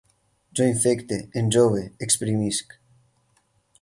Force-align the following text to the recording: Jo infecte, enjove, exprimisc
Jo 0.59 0.65
infecte, 0.69 1.19
enjove, 1.41 1.83
exprimisc 2.07 2.77